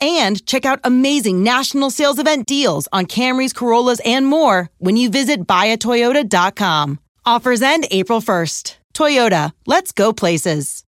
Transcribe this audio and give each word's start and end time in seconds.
and 0.00 0.44
check 0.46 0.64
out 0.64 0.80
amazing 0.84 1.42
national 1.42 1.90
sales 1.90 2.18
event 2.18 2.46
deals 2.46 2.88
on 2.92 3.06
Camrys, 3.06 3.54
Corollas, 3.54 4.00
and 4.04 4.26
more 4.26 4.70
when 4.78 4.96
you 4.96 5.10
visit 5.10 5.46
buyatoyota.com. 5.46 6.98
Offers 7.24 7.62
end 7.62 7.86
April 7.90 8.20
1st. 8.20 8.76
Toyota, 8.94 9.52
let's 9.66 9.92
go 9.92 10.12
places. 10.12 10.84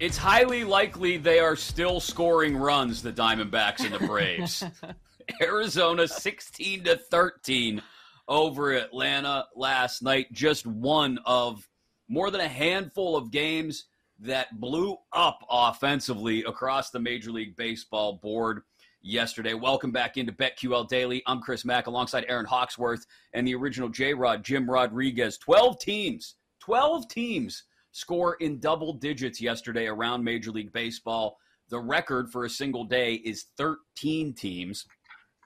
It's 0.00 0.16
highly 0.16 0.64
likely 0.64 1.16
they 1.16 1.38
are 1.38 1.56
still 1.56 2.00
scoring 2.00 2.56
runs, 2.56 3.02
the 3.02 3.12
Diamondbacks 3.12 3.84
and 3.84 3.94
the 3.94 4.06
Braves. 4.06 4.64
Arizona 5.42 6.06
16 6.06 6.84
to 6.84 6.96
13 6.96 7.82
over 8.28 8.72
Atlanta 8.72 9.46
last 9.54 10.02
night. 10.02 10.32
Just 10.32 10.66
one 10.66 11.18
of 11.24 11.66
more 12.08 12.30
than 12.30 12.40
a 12.40 12.48
handful 12.48 13.16
of 13.16 13.30
games 13.30 13.86
that 14.24 14.58
blew 14.58 14.96
up 15.12 15.44
offensively 15.50 16.42
across 16.44 16.90
the 16.90 16.98
Major 16.98 17.30
League 17.30 17.54
Baseball 17.56 18.14
board 18.22 18.62
yesterday. 19.02 19.52
Welcome 19.52 19.92
back 19.92 20.16
into 20.16 20.32
BetQL 20.32 20.88
Daily. 20.88 21.22
I'm 21.26 21.42
Chris 21.42 21.64
Mack 21.64 21.88
alongside 21.88 22.24
Erin 22.26 22.46
Hawksworth 22.46 23.04
and 23.34 23.46
the 23.46 23.54
original 23.54 23.90
J 23.90 24.14
Rod, 24.14 24.42
Jim 24.42 24.68
Rodriguez. 24.68 25.36
12 25.36 25.78
teams, 25.78 26.36
12 26.60 27.06
teams 27.08 27.64
score 27.92 28.36
in 28.40 28.58
double 28.60 28.94
digits 28.94 29.42
yesterday 29.42 29.88
around 29.88 30.24
Major 30.24 30.52
League 30.52 30.72
Baseball. 30.72 31.36
The 31.68 31.78
record 31.78 32.32
for 32.32 32.46
a 32.46 32.50
single 32.50 32.84
day 32.84 33.14
is 33.14 33.46
13 33.58 34.32
teams. 34.32 34.86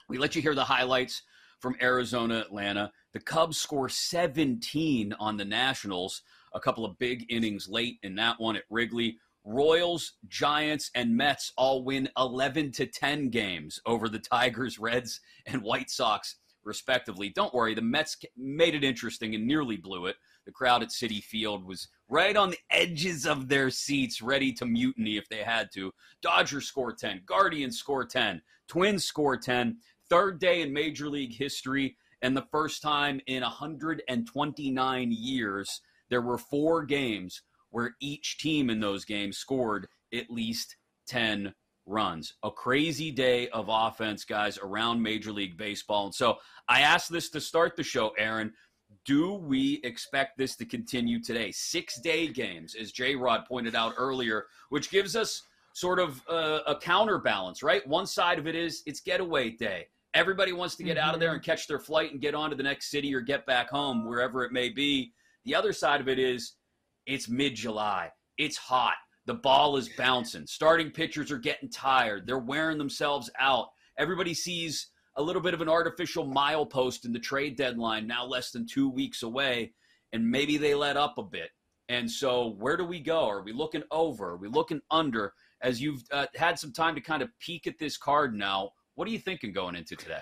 We 0.08 0.18
let 0.18 0.36
you 0.36 0.42
hear 0.42 0.54
the 0.54 0.64
highlights 0.64 1.22
from 1.58 1.74
Arizona, 1.82 2.38
Atlanta. 2.38 2.92
The 3.12 3.20
Cubs 3.20 3.58
score 3.58 3.88
17 3.88 5.14
on 5.18 5.36
the 5.36 5.44
Nationals 5.44 6.22
a 6.54 6.60
couple 6.60 6.84
of 6.84 6.98
big 6.98 7.26
innings 7.30 7.68
late 7.68 7.98
in 8.02 8.14
that 8.16 8.38
one 8.40 8.56
at 8.56 8.64
Wrigley. 8.70 9.18
Royals, 9.44 10.14
Giants, 10.28 10.90
and 10.94 11.16
Mets 11.16 11.52
all 11.56 11.82
win 11.82 12.08
11 12.18 12.72
to 12.72 12.86
10 12.86 13.30
games 13.30 13.80
over 13.86 14.08
the 14.08 14.18
Tigers, 14.18 14.78
Reds, 14.78 15.20
and 15.46 15.62
White 15.62 15.90
Sox, 15.90 16.36
respectively. 16.64 17.30
Don't 17.30 17.54
worry, 17.54 17.74
the 17.74 17.80
Mets 17.80 18.18
made 18.36 18.74
it 18.74 18.84
interesting 18.84 19.34
and 19.34 19.46
nearly 19.46 19.76
blew 19.76 20.06
it. 20.06 20.16
The 20.44 20.52
crowd 20.52 20.82
at 20.82 20.90
Citi 20.90 21.22
Field 21.22 21.64
was 21.64 21.88
right 22.08 22.36
on 22.36 22.50
the 22.50 22.58
edges 22.70 23.26
of 23.26 23.48
their 23.48 23.70
seats, 23.70 24.20
ready 24.22 24.52
to 24.54 24.66
mutiny 24.66 25.16
if 25.16 25.28
they 25.28 25.42
had 25.42 25.70
to. 25.74 25.92
Dodgers 26.22 26.66
score 26.66 26.92
10, 26.92 27.22
Guardians 27.26 27.78
score 27.78 28.04
10, 28.04 28.42
Twins 28.68 29.04
score 29.04 29.36
10. 29.36 29.78
Third 30.08 30.38
day 30.38 30.62
in 30.62 30.72
Major 30.72 31.08
League 31.08 31.34
history, 31.34 31.96
and 32.22 32.36
the 32.36 32.46
first 32.50 32.82
time 32.82 33.20
in 33.26 33.42
129 33.42 35.12
years 35.12 35.80
there 36.10 36.22
were 36.22 36.38
four 36.38 36.84
games 36.84 37.42
where 37.70 37.94
each 38.00 38.38
team 38.38 38.70
in 38.70 38.80
those 38.80 39.04
games 39.04 39.38
scored 39.38 39.86
at 40.12 40.30
least 40.30 40.76
10 41.08 41.52
runs. 41.86 42.34
A 42.42 42.50
crazy 42.50 43.10
day 43.10 43.48
of 43.48 43.66
offense, 43.68 44.24
guys, 44.24 44.58
around 44.58 45.02
Major 45.02 45.32
League 45.32 45.56
Baseball. 45.56 46.06
And 46.06 46.14
so 46.14 46.38
I 46.68 46.80
asked 46.80 47.10
this 47.10 47.30
to 47.30 47.40
start 47.40 47.76
the 47.76 47.82
show, 47.82 48.10
Erin. 48.18 48.52
Do 49.04 49.34
we 49.34 49.80
expect 49.84 50.38
this 50.38 50.56
to 50.56 50.64
continue 50.64 51.22
today? 51.22 51.50
Six 51.50 52.00
day 52.00 52.28
games, 52.28 52.74
as 52.74 52.92
J 52.92 53.16
Rod 53.16 53.44
pointed 53.46 53.74
out 53.74 53.94
earlier, 53.96 54.46
which 54.70 54.90
gives 54.90 55.16
us 55.16 55.42
sort 55.74 55.98
of 55.98 56.22
a, 56.28 56.60
a, 56.66 56.78
counterbalance, 56.80 57.62
right? 57.62 57.86
One 57.86 58.06
side 58.06 58.38
of 58.38 58.46
it 58.46 58.54
is 58.54 58.82
it's 58.86 59.00
getaway 59.00 59.50
day. 59.50 59.86
Everybody 60.14 60.52
wants 60.52 60.74
to 60.76 60.82
get 60.82 60.96
mm-hmm. 60.96 61.06
out 61.06 61.14
of 61.14 61.20
there 61.20 61.34
and 61.34 61.42
catch 61.42 61.68
their 61.68 61.78
flight 61.78 62.12
and 62.12 62.20
get 62.20 62.34
on 62.34 62.50
to 62.50 62.56
the 62.56 62.62
next 62.62 62.90
city 62.90 63.14
or 63.14 63.20
get 63.20 63.46
back 63.46 63.70
home, 63.70 64.06
wherever 64.06 64.42
it 64.42 64.52
may 64.52 64.70
be. 64.70 65.12
The 65.44 65.54
other 65.54 65.72
side 65.72 66.00
of 66.00 66.08
it 66.08 66.18
is 66.18 66.54
it's 67.06 67.28
mid 67.28 67.54
July, 67.54 68.10
it's 68.36 68.56
hot, 68.56 68.96
the 69.26 69.34
ball 69.34 69.76
is 69.76 69.88
bouncing, 69.90 70.46
starting 70.46 70.90
pitchers 70.90 71.30
are 71.30 71.38
getting 71.38 71.70
tired, 71.70 72.26
they're 72.26 72.38
wearing 72.38 72.78
themselves 72.78 73.30
out. 73.38 73.68
Everybody 73.98 74.34
sees 74.34 74.90
a 75.16 75.22
little 75.22 75.42
bit 75.42 75.54
of 75.54 75.60
an 75.60 75.68
artificial 75.68 76.26
milepost 76.26 77.04
in 77.04 77.12
the 77.12 77.18
trade 77.18 77.56
deadline, 77.56 78.06
now 78.06 78.24
less 78.24 78.50
than 78.50 78.66
two 78.66 78.88
weeks 78.88 79.22
away, 79.22 79.72
and 80.12 80.30
maybe 80.30 80.56
they 80.56 80.74
let 80.74 80.96
up 80.96 81.18
a 81.18 81.22
bit. 81.22 81.50
And 81.88 82.10
so, 82.10 82.54
where 82.58 82.76
do 82.76 82.84
we 82.84 83.00
go? 83.00 83.26
Are 83.26 83.42
we 83.42 83.52
looking 83.52 83.82
over? 83.90 84.30
Are 84.30 84.36
we 84.36 84.48
looking 84.48 84.80
under? 84.90 85.32
As 85.60 85.80
you've 85.80 86.04
uh, 86.12 86.26
had 86.36 86.58
some 86.58 86.72
time 86.72 86.94
to 86.94 87.00
kind 87.00 87.22
of 87.22 87.30
peek 87.40 87.66
at 87.66 87.78
this 87.78 87.96
card 87.96 88.34
now, 88.34 88.70
what 88.94 89.08
are 89.08 89.10
you 89.10 89.18
thinking 89.18 89.52
going 89.52 89.74
into 89.74 89.96
today? 89.96 90.20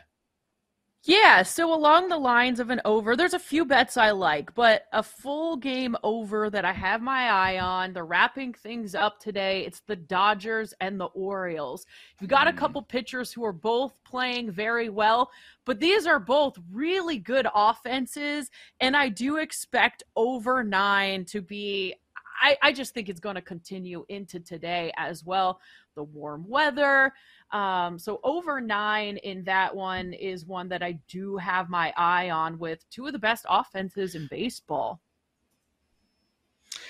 Yeah, 1.09 1.45
so 1.45 1.73
along 1.73 2.09
the 2.09 2.19
lines 2.19 2.59
of 2.59 2.71
an 2.71 2.81
over, 2.85 3.15
there's 3.15 3.33
a 3.33 3.39
few 3.39 3.65
bets 3.65 3.97
I 3.97 4.11
like, 4.11 4.53
but 4.57 4.87
a 4.93 5.05
full 5.05 5.57
game 5.57 5.95
over 6.03 6.51
that 6.51 6.65
I 6.65 6.73
have 6.73 7.01
my 7.01 7.29
eye 7.29 7.61
on. 7.61 7.93
They're 7.93 8.05
wrapping 8.05 8.55
things 8.55 8.97
up 8.97 9.21
today. 9.21 9.65
It's 9.65 9.83
the 9.87 9.95
Dodgers 9.95 10.75
and 10.81 10.99
the 10.99 11.05
Orioles. 11.05 11.87
You've 12.19 12.29
got 12.29 12.49
a 12.49 12.53
mm. 12.53 12.57
couple 12.57 12.83
pitchers 12.83 13.33
who 13.33 13.45
are 13.45 13.53
both 13.53 13.95
playing 14.03 14.51
very 14.51 14.89
well, 14.89 15.31
but 15.65 15.79
these 15.79 16.09
are 16.09 16.19
both 16.19 16.59
really 16.73 17.19
good 17.19 17.47
offenses, 17.55 18.51
and 18.81 18.97
I 18.97 19.09
do 19.09 19.37
expect 19.37 20.03
over 20.17 20.65
nine 20.65 21.25
to 21.27 21.41
be. 21.41 21.95
I, 22.43 22.57
I 22.63 22.73
just 22.73 22.95
think 22.95 23.09
it's 23.09 23.21
going 23.21 23.37
to 23.37 23.43
continue 23.43 24.05
into 24.09 24.41
today 24.41 24.93
as 24.97 25.25
well. 25.25 25.61
The 25.95 26.03
warm 26.03 26.49
weather. 26.49 27.13
Um, 27.53 27.99
so 27.99 28.21
over 28.25 28.61
nine 28.61 29.19
in 29.19 29.45
that 29.45 29.75
one 29.75 30.13
is 30.13 30.45
one 30.45 30.69
that 30.69 30.83
I 30.83 30.99
do 31.09 31.37
have 31.37 31.69
my 31.69 31.93
eye 31.97 32.31
on 32.31 32.59
with 32.59 32.89
two 32.91 33.07
of 33.07 33.13
the 33.13 33.19
best 33.19 33.47
offenses 33.49 34.15
in 34.15 34.27
baseball. 34.31 35.01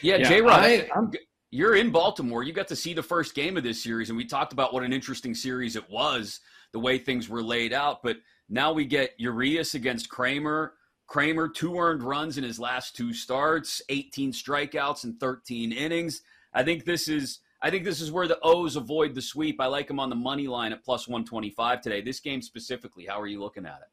Yeah, 0.01 0.17
yeah 0.17 0.29
J 0.29 0.41
Rod, 0.41 1.17
you're 1.51 1.77
in 1.77 1.91
Baltimore. 1.91 2.43
You 2.43 2.53
got 2.53 2.69
to 2.69 2.77
see 2.77 2.95
the 2.95 3.03
first 3.03 3.35
game 3.35 3.57
of 3.57 3.63
this 3.63 3.83
series, 3.83 4.09
and 4.09 4.17
we 4.17 4.25
talked 4.25 4.53
about 4.53 4.73
what 4.73 4.83
an 4.83 4.93
interesting 4.93 5.35
series 5.35 5.77
it 5.77 5.89
was, 5.91 6.41
the 6.73 6.81
way 6.81 6.99
things 6.99 7.29
were 7.29 7.43
laid 7.43 7.73
out. 7.73 8.03
But 8.03 8.17
now 8.49 8.73
we 8.73 8.85
get 8.85 9.15
Urias 9.19 9.75
against 9.75 10.09
Kremer. 10.09 10.75
Kremer, 11.07 11.49
two 11.49 11.79
earned 11.79 12.03
runs 12.03 12.37
in 12.37 12.45
his 12.45 12.59
last 12.59 12.97
two 12.97 13.13
starts, 13.13 13.81
18 13.89 14.33
strikeouts 14.33 15.05
and 15.05 15.21
13 15.21 15.71
innings. 15.71 16.23
I 16.53 16.65
think 16.65 16.85
this 16.85 17.09
is 17.09 17.41
I 17.63 17.71
think 17.71 17.85
this 17.85 18.01
is 18.01 18.13
where 18.13 18.29
the 18.29 18.39
O's 18.43 18.77
avoid 18.77 19.15
the 19.15 19.23
sweep. 19.23 19.61
I 19.61 19.67
like 19.67 19.89
them 19.89 20.01
on 20.01 20.11
the 20.11 20.17
money 20.17 20.47
line 20.47 20.73
at 20.73 20.85
plus 20.85 21.09
125 21.09 21.81
today. 21.81 22.01
This 22.01 22.21
game 22.21 22.43
specifically, 22.43 23.07
how 23.07 23.21
are 23.21 23.27
you 23.27 23.41
looking 23.41 23.67
at 23.67 23.81
it? 23.81 23.89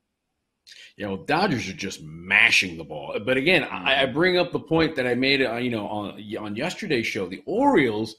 You 0.96 1.08
know, 1.08 1.18
Dodgers 1.18 1.68
are 1.70 1.74
just 1.74 2.02
mashing 2.04 2.78
the 2.78 2.84
ball. 2.84 3.18
But 3.26 3.38
again, 3.38 3.64
I, 3.64 4.04
I 4.04 4.06
bring 4.06 4.38
up 4.38 4.52
the 4.52 4.60
point 4.60 4.96
that 4.96 5.08
I 5.08 5.16
made, 5.16 5.42
uh, 5.42 5.56
you 5.56 5.70
know, 5.70 5.88
on 5.88 6.22
on 6.40 6.56
yesterday's 6.56 7.08
show. 7.08 7.28
The 7.28 7.42
Orioles, 7.46 8.16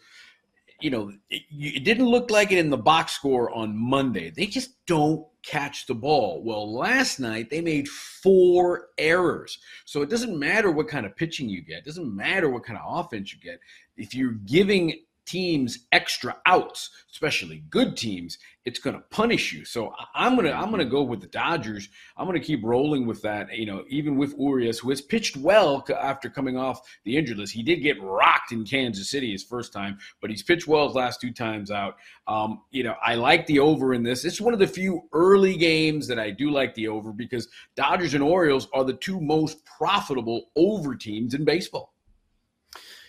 you 0.80 0.90
know, 0.90 1.12
it, 1.30 1.42
it 1.50 1.84
didn't 1.84 2.06
look 2.06 2.30
like 2.30 2.52
it 2.52 2.58
in 2.58 2.70
the 2.70 2.76
box 2.76 3.12
score 3.12 3.50
on 3.50 3.76
Monday. 3.76 4.30
They 4.30 4.46
just 4.46 4.84
don't 4.86 5.26
catch 5.42 5.86
the 5.86 5.94
ball. 5.94 6.42
Well, 6.42 6.72
last 6.72 7.20
night 7.20 7.50
they 7.50 7.60
made 7.60 7.88
four 7.88 8.88
errors. 8.98 9.58
So 9.84 10.02
it 10.02 10.10
doesn't 10.10 10.38
matter 10.38 10.70
what 10.70 10.88
kind 10.88 11.06
of 11.06 11.16
pitching 11.16 11.48
you 11.48 11.62
get. 11.62 11.78
It 11.78 11.84
doesn't 11.84 12.14
matter 12.14 12.48
what 12.48 12.64
kind 12.64 12.78
of 12.82 13.04
offense 13.04 13.32
you 13.32 13.40
get. 13.40 13.60
If 13.96 14.14
you're 14.14 14.32
giving 14.32 15.00
teams 15.26 15.86
extra 15.92 16.36
outs, 16.46 16.90
especially 17.10 17.64
good 17.70 17.96
teams, 17.96 18.38
it's 18.64 18.78
going 18.78 18.96
to 18.96 19.02
punish 19.10 19.52
you. 19.52 19.64
So 19.64 19.92
I'm 20.14 20.36
gonna 20.36 20.52
I'm 20.52 20.70
gonna 20.70 20.84
go 20.84 21.02
with 21.02 21.20
the 21.20 21.26
Dodgers. 21.26 21.88
I'm 22.16 22.26
gonna 22.26 22.40
keep 22.40 22.64
rolling 22.64 23.06
with 23.06 23.20
that. 23.22 23.54
You 23.54 23.66
know, 23.66 23.84
even 23.88 24.16
with 24.16 24.34
Urias, 24.38 24.78
who 24.78 24.90
has 24.90 25.02
pitched 25.02 25.36
well 25.36 25.84
after 26.00 26.30
coming 26.30 26.56
off 26.56 26.80
the 27.04 27.16
injured 27.16 27.38
list. 27.38 27.52
He 27.52 27.62
did 27.62 27.82
get 27.82 28.02
rocked 28.02 28.52
in 28.52 28.64
Kansas 28.64 29.10
City 29.10 29.32
his 29.32 29.44
first 29.44 29.72
time, 29.72 29.98
but 30.20 30.30
he's 30.30 30.42
pitched 30.42 30.66
well 30.66 30.86
his 30.86 30.96
last 30.96 31.20
two 31.20 31.32
times 31.32 31.70
out. 31.70 31.96
Um, 32.26 32.62
you 32.70 32.82
know, 32.82 32.94
I 33.02 33.16
like 33.16 33.46
the 33.46 33.58
over 33.58 33.92
in 33.92 34.02
this. 34.02 34.24
It's 34.24 34.40
one 34.40 34.54
of 34.54 34.60
the 34.60 34.66
few 34.66 35.02
early 35.12 35.56
games 35.56 36.08
that 36.08 36.18
I 36.18 36.30
do 36.30 36.50
like 36.50 36.74
the 36.74 36.88
over 36.88 37.12
because 37.12 37.48
Dodgers 37.76 38.14
and 38.14 38.22
Orioles 38.22 38.68
are 38.72 38.84
the 38.84 38.94
two 38.94 39.20
most 39.20 39.64
profitable 39.64 40.46
over 40.56 40.94
teams 40.94 41.34
in 41.34 41.44
baseball. 41.44 41.93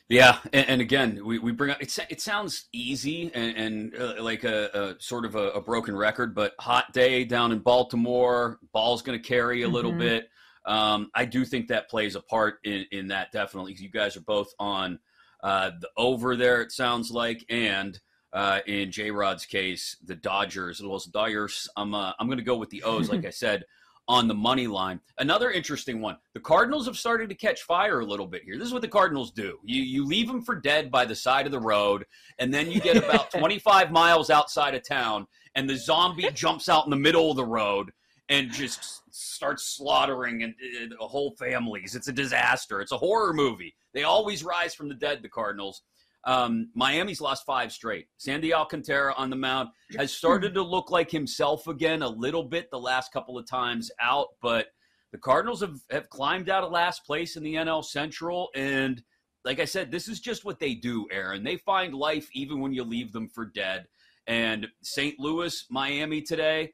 Yeah, 0.07 0.37
and, 0.53 0.69
and, 0.69 0.81
again, 0.81 1.21
we, 1.25 1.39
we 1.39 1.51
bring 1.51 1.71
up 1.71 1.81
it. 1.81 1.97
It 2.09 2.21
sounds 2.21 2.65
easy 2.71 3.31
and, 3.33 3.57
and 3.57 3.95
uh, 3.95 4.21
like 4.21 4.43
a, 4.43 4.69
a, 4.73 5.01
sort 5.01 5.25
of 5.25 5.35
a, 5.35 5.49
a, 5.49 5.61
broken 5.61 5.95
record, 5.95 6.35
but 6.35 6.53
hot 6.59 6.93
day 6.93 7.23
down 7.23 7.51
in 7.51 7.57
Baltimore. 7.57 8.59
Ball's 8.71 9.01
going 9.01 9.19
to 9.19 9.27
carry 9.27 9.63
a 9.63 9.67
little 9.67 9.89
mm-hmm. 9.89 10.01
bit. 10.01 10.29
Um, 10.67 11.09
I 11.15 11.25
do 11.25 11.43
think 11.43 11.69
that 11.69 11.89
plays 11.89 12.15
a 12.15 12.21
part 12.21 12.59
in, 12.63 12.85
in 12.91 13.07
that 13.07 13.31
definitely. 13.31 13.75
You 13.79 13.89
guys 13.89 14.15
are 14.15 14.21
both 14.21 14.51
on 14.59 14.99
uh, 15.43 15.71
the 15.79 15.89
over 15.97 16.35
there. 16.35 16.61
It 16.61 16.71
sounds 16.71 17.09
like, 17.09 17.43
and 17.49 17.99
uh, 18.31 18.59
in 18.67 18.91
J 18.91 19.09
Rod's 19.09 19.45
case, 19.47 19.97
the 20.03 20.15
Dodgers. 20.15 20.79
The 20.79 21.09
Dodgers. 21.11 21.67
I'm 21.75 21.95
uh, 21.95 22.13
I'm 22.19 22.27
going 22.27 22.37
to 22.37 22.43
go 22.43 22.57
with 22.57 22.69
the 22.69 22.83
O's. 22.83 23.09
like 23.09 23.25
I 23.27 23.31
said 23.31 23.63
on 24.07 24.27
the 24.27 24.33
money 24.33 24.67
line. 24.67 24.99
Another 25.17 25.51
interesting 25.51 26.01
one. 26.01 26.17
The 26.33 26.39
Cardinals 26.39 26.85
have 26.85 26.97
started 26.97 27.29
to 27.29 27.35
catch 27.35 27.63
fire 27.63 28.01
a 28.01 28.05
little 28.05 28.27
bit 28.27 28.43
here. 28.43 28.57
This 28.57 28.67
is 28.67 28.73
what 28.73 28.81
the 28.81 28.87
Cardinals 28.87 29.31
do. 29.31 29.59
You 29.63 29.81
you 29.81 30.05
leave 30.05 30.27
them 30.27 30.41
for 30.41 30.55
dead 30.55 30.91
by 30.91 31.05
the 31.05 31.15
side 31.15 31.45
of 31.45 31.51
the 31.51 31.59
road, 31.59 32.05
and 32.39 32.53
then 32.53 32.71
you 32.71 32.79
get 32.79 32.97
about 32.97 33.31
25 33.37 33.91
miles 33.91 34.29
outside 34.29 34.75
of 34.75 34.87
town, 34.87 35.27
and 35.55 35.69
the 35.69 35.77
zombie 35.77 36.29
jumps 36.33 36.69
out 36.69 36.85
in 36.85 36.91
the 36.91 36.95
middle 36.95 37.31
of 37.31 37.37
the 37.37 37.45
road 37.45 37.91
and 38.29 38.51
just 38.51 39.01
starts 39.11 39.75
slaughtering 39.75 40.43
and, 40.43 40.53
uh, 40.53 40.83
and 40.83 40.93
whole 40.99 41.35
families. 41.37 41.95
It's 41.95 42.07
a 42.07 42.13
disaster. 42.13 42.81
It's 42.81 42.91
a 42.91 42.97
horror 42.97 43.33
movie. 43.33 43.75
They 43.93 44.03
always 44.03 44.43
rise 44.43 44.73
from 44.73 44.89
the 44.89 44.95
dead, 44.95 45.21
the 45.21 45.29
Cardinals. 45.29 45.83
Um, 46.25 46.69
Miami's 46.73 47.21
lost 47.21 47.45
five 47.45 47.71
straight. 47.71 48.07
Sandy 48.17 48.53
Alcantara 48.53 49.13
on 49.15 49.29
the 49.29 49.35
mound 49.35 49.69
has 49.97 50.11
started 50.17 50.53
to 50.55 50.61
look 50.63 50.89
like 50.89 51.11
himself 51.11 51.67
again 51.67 52.01
a 52.01 52.09
little 52.09 52.43
bit 52.43 52.71
the 52.71 52.79
last 52.79 53.13
couple 53.13 53.37
of 53.37 53.47
times 53.47 53.91
out, 54.01 54.29
but 54.41 54.67
the 55.11 55.17
Cardinals 55.19 55.61
have, 55.61 55.79
have 55.91 56.09
climbed 56.09 56.49
out 56.49 56.63
of 56.63 56.71
last 56.71 57.05
place 57.05 57.37
in 57.37 57.43
the 57.43 57.55
NL 57.55 57.85
Central. 57.85 58.49
And 58.55 59.01
like 59.45 59.59
I 59.59 59.65
said, 59.65 59.91
this 59.91 60.07
is 60.07 60.19
just 60.19 60.43
what 60.43 60.59
they 60.59 60.73
do, 60.73 61.07
Erin. 61.11 61.43
They 61.43 61.57
find 61.57 61.93
life 61.93 62.27
even 62.33 62.59
when 62.59 62.73
you 62.73 62.83
leave 62.83 63.13
them 63.13 63.29
for 63.29 63.45
dead. 63.45 63.85
And 64.27 64.67
St. 64.81 65.19
Louis, 65.19 65.65
Miami 65.69 66.21
today, 66.21 66.73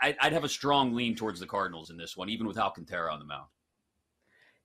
I, 0.00 0.16
would 0.24 0.32
have 0.32 0.44
a 0.44 0.48
strong 0.48 0.94
lean 0.94 1.14
towards 1.14 1.40
the 1.40 1.46
Cardinals 1.46 1.90
in 1.90 1.96
this 1.96 2.16
one, 2.16 2.30
even 2.30 2.46
with 2.46 2.58
Alcantara 2.58 3.12
on 3.12 3.18
the 3.18 3.26
mound. 3.26 3.46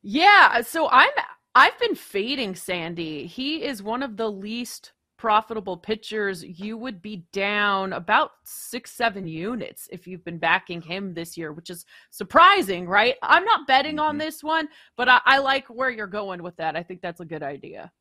Yeah, 0.02 0.62
so 0.62 0.90
I'm 0.90 1.10
I've 1.56 1.78
been 1.80 1.96
fading 1.96 2.56
Sandy. 2.56 3.25
He 3.25 3.63
is 3.63 3.81
one 3.81 4.04
of 4.04 4.18
the 4.18 4.31
least 4.31 4.94
profitable 5.18 5.75
pitchers. 5.75 6.44
You 6.44 6.78
would 6.78 7.01
be 7.01 7.25
down 7.34 7.92
about 7.94 8.31
six, 8.44 8.92
seven 8.92 9.28
units 9.28 9.90
if 9.92 10.07
you've 10.07 10.24
been 10.24 10.38
backing 10.38 10.81
him 10.81 11.13
this 11.13 11.36
year, 11.38 11.51
which 11.51 11.69
is 11.69 11.86
surprising, 12.10 12.88
right? 12.88 13.16
I'm 13.22 13.44
not 13.44 13.68
betting 13.68 13.98
mm-hmm. 13.98 14.06
on 14.06 14.18
this 14.18 14.44
one, 14.44 14.69
but 14.96 15.10
I, 15.10 15.19
I 15.25 15.40
like 15.40 15.68
where 15.68 15.90
you're 15.90 16.07
going 16.07 16.42
with 16.42 16.56
that. 16.57 16.78
I 16.78 16.84
think 16.84 17.01
that's 17.01 17.19
a 17.19 17.25
good 17.25 17.44
idea. 17.44 17.92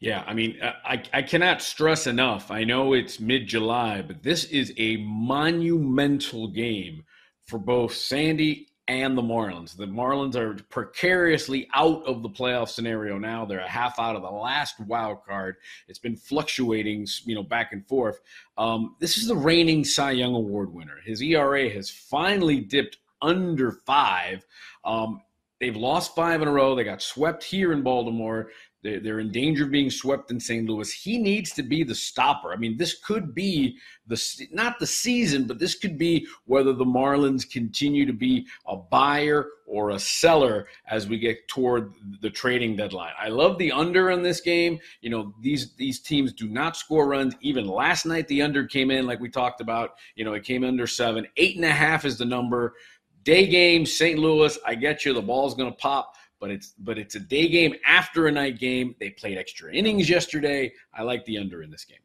Yeah, 0.00 0.22
I 0.26 0.32
mean, 0.32 0.58
I, 0.62 1.02
I 1.12 1.22
cannot 1.22 1.60
stress 1.60 2.06
enough. 2.06 2.52
I 2.52 2.62
know 2.62 2.92
it's 2.92 3.18
mid 3.18 3.48
July, 3.48 4.00
but 4.00 4.22
this 4.22 4.44
is 4.44 4.72
a 4.78 4.96
monumental 4.98 6.48
game 6.48 7.04
for 7.46 7.58
both 7.58 7.94
Sandy 7.94 8.67
and 8.88 9.16
the 9.16 9.22
Marlins. 9.22 9.76
The 9.76 9.86
Marlins 9.86 10.34
are 10.34 10.54
precariously 10.70 11.68
out 11.74 12.02
of 12.04 12.22
the 12.22 12.28
playoff 12.28 12.70
scenario 12.70 13.18
now. 13.18 13.44
They're 13.44 13.60
a 13.60 13.68
half 13.68 13.98
out 13.98 14.16
of 14.16 14.22
the 14.22 14.30
last 14.30 14.80
wild 14.80 15.24
card. 15.24 15.56
It's 15.88 15.98
been 15.98 16.16
fluctuating, 16.16 17.06
you 17.24 17.34
know, 17.34 17.42
back 17.42 17.72
and 17.72 17.86
forth. 17.86 18.20
Um, 18.56 18.96
this 18.98 19.18
is 19.18 19.28
the 19.28 19.36
reigning 19.36 19.84
Cy 19.84 20.12
Young 20.12 20.34
Award 20.34 20.72
winner. 20.72 20.96
His 21.04 21.22
ERA 21.22 21.68
has 21.68 21.90
finally 21.90 22.60
dipped 22.60 22.96
under 23.20 23.72
five. 23.72 24.46
Um, 24.84 25.20
they've 25.60 25.76
lost 25.76 26.14
five 26.14 26.40
in 26.40 26.48
a 26.48 26.52
row. 26.52 26.74
They 26.74 26.84
got 26.84 27.02
swept 27.02 27.44
here 27.44 27.72
in 27.72 27.82
Baltimore. 27.82 28.50
They're, 28.82 29.18
in 29.18 29.32
danger 29.32 29.64
of 29.64 29.72
being 29.72 29.90
swept 29.90 30.30
in 30.30 30.38
St. 30.38 30.68
Louis. 30.68 30.92
He 30.92 31.18
needs 31.18 31.52
to 31.54 31.64
be 31.64 31.82
the 31.82 31.96
stopper. 31.96 32.52
I 32.52 32.56
mean, 32.56 32.76
this 32.76 33.00
could 33.00 33.34
be 33.34 33.76
the 34.06 34.46
not 34.52 34.78
the 34.78 34.86
season, 34.86 35.48
but 35.48 35.58
this 35.58 35.74
could 35.74 35.98
be 35.98 36.28
whether 36.44 36.72
the 36.72 36.84
Marlins 36.84 37.50
continue 37.50 38.06
to 38.06 38.12
be 38.12 38.46
a 38.68 38.76
buyer 38.76 39.48
or 39.66 39.90
a 39.90 39.98
seller 39.98 40.68
as 40.88 41.08
we 41.08 41.18
get 41.18 41.48
toward 41.48 41.92
the 42.20 42.30
trading 42.30 42.76
deadline. 42.76 43.12
I 43.18 43.28
love 43.28 43.58
the 43.58 43.72
under 43.72 44.10
in 44.10 44.22
this 44.22 44.40
game. 44.40 44.78
You 45.00 45.10
know, 45.10 45.34
these 45.40 45.74
these 45.74 45.98
teams 45.98 46.32
do 46.32 46.48
not 46.48 46.76
score 46.76 47.08
runs. 47.08 47.34
Even 47.40 47.66
last 47.66 48.06
night, 48.06 48.28
the 48.28 48.42
under 48.42 48.64
came 48.64 48.92
in 48.92 49.08
like 49.08 49.18
we 49.18 49.28
talked 49.28 49.60
about. 49.60 49.96
You 50.14 50.24
know, 50.24 50.34
it 50.34 50.44
came 50.44 50.62
under 50.62 50.86
seven. 50.86 51.26
Eight 51.36 51.56
and 51.56 51.64
a 51.64 51.72
half 51.72 52.04
is 52.04 52.16
the 52.16 52.24
number. 52.24 52.74
Day 53.24 53.48
game, 53.48 53.84
St. 53.84 54.20
Louis. 54.20 54.56
I 54.64 54.76
get 54.76 55.04
you. 55.04 55.12
The 55.12 55.20
ball's 55.20 55.54
going 55.54 55.70
to 55.70 55.76
pop 55.76 56.14
but 56.40 56.50
it's 56.50 56.74
but 56.78 56.98
it's 56.98 57.14
a 57.14 57.20
day 57.20 57.48
game 57.48 57.74
after 57.86 58.26
a 58.26 58.32
night 58.32 58.58
game. 58.58 58.94
They 59.00 59.10
played 59.10 59.38
extra 59.38 59.72
innings 59.72 60.08
yesterday. 60.08 60.72
I 60.94 61.02
like 61.02 61.24
the 61.24 61.38
under 61.38 61.62
in 61.62 61.70
this 61.70 61.84
game. 61.84 61.98